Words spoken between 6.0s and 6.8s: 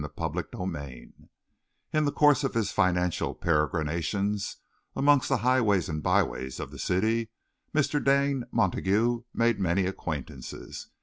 byways of the